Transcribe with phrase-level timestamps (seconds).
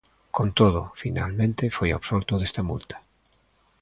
[0.35, 2.95] Con todo, finalmente foi absolto desta multa.